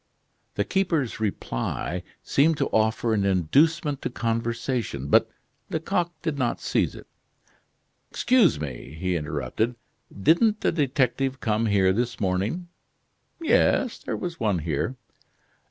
The 0.55 0.63
keeper's 0.63 1.19
reply 1.19 2.01
seemed 2.23 2.57
to 2.57 2.69
offer 2.69 3.13
an 3.13 3.23
inducement 3.23 4.01
to 4.01 4.09
conversation, 4.09 5.09
but 5.09 5.29
Lecoq 5.69 6.09
did 6.23 6.39
not 6.39 6.59
seize 6.59 6.95
it. 6.95 7.05
"Excuse 8.09 8.59
me," 8.59 8.95
he 8.99 9.15
interrupted, 9.15 9.75
"didn't 10.11 10.65
a 10.65 10.71
detective 10.71 11.39
come 11.39 11.67
here 11.67 11.93
this 11.93 12.19
morning?" 12.19 12.67
"Yes, 13.39 13.99
there 13.99 14.17
was 14.17 14.39
one 14.39 14.57
here." 14.57 14.95